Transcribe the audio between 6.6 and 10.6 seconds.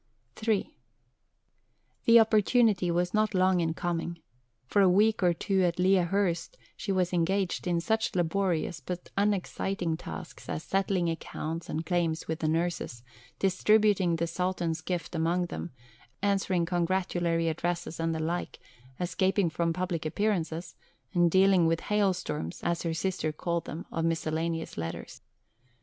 she was engaged in such laborious, but unexciting, tasks